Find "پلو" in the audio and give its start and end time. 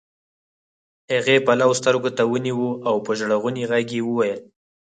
1.45-1.71